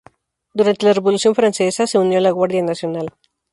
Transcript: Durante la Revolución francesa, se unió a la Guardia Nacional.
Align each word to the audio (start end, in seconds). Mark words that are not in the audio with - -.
Durante 0.55 0.87
la 0.87 0.93
Revolución 0.93 1.35
francesa, 1.35 1.85
se 1.85 1.99
unió 1.99 2.17
a 2.17 2.21
la 2.21 2.31
Guardia 2.31 2.63
Nacional. 2.63 3.13